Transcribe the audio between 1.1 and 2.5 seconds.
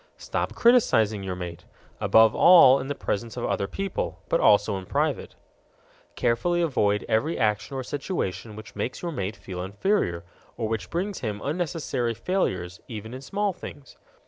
your mate above